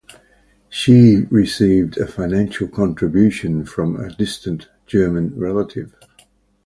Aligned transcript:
She 0.67 1.27
received 1.29 1.99
a 1.99 2.07
financial 2.07 2.67
contribution 2.67 3.65
from 3.65 3.97
a 3.99 4.09
distant 4.11 4.67
German 4.87 5.37
relative. 5.37 5.93